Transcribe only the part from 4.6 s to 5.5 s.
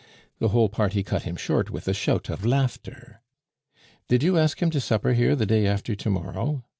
to supper here the